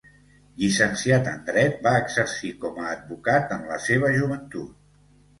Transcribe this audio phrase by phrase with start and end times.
[0.61, 4.73] Llicenciat en Dret, va exercir com a advocat en la seva joventut.